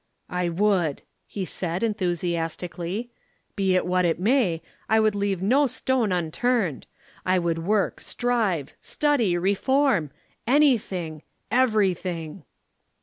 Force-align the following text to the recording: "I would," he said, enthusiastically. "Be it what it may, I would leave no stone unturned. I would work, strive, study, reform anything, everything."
"I 0.31 0.49
would," 0.49 1.03
he 1.27 1.45
said, 1.45 1.83
enthusiastically. 1.83 3.11
"Be 3.55 3.75
it 3.75 3.85
what 3.85 4.03
it 4.03 4.19
may, 4.19 4.63
I 4.89 4.99
would 4.99 5.13
leave 5.13 5.43
no 5.43 5.67
stone 5.67 6.11
unturned. 6.11 6.87
I 7.23 7.37
would 7.37 7.59
work, 7.59 8.01
strive, 8.01 8.73
study, 8.79 9.37
reform 9.37 10.09
anything, 10.47 11.21
everything." 11.51 12.45